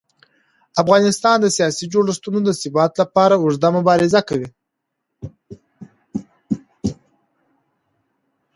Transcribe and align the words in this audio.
افغانستان 0.81 1.35
د 1.41 1.47
سیاسي 1.57 1.85
جوړښتونو 1.93 2.39
د 2.43 2.49
ثبات 2.61 2.91
لپاره 3.01 3.35
اوږده 3.37 3.69
مبارزه 3.77 4.21
کوي 4.27 4.47